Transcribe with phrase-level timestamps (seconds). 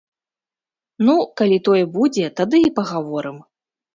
[1.09, 3.37] Ну, калі тое будзе, тады і пагаворым.